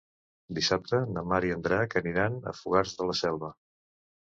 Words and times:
Dissabte 0.59 1.01
na 1.17 1.25
Mar 1.33 1.39
i 1.51 1.55
en 1.57 1.63
Drac 1.69 1.95
aniran 2.03 2.41
a 2.55 2.59
Fogars 2.65 3.01
de 3.03 3.13
la 3.13 3.21
Selva. 3.25 3.57